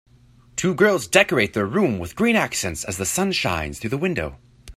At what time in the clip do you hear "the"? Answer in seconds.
2.97-3.05, 3.91-3.99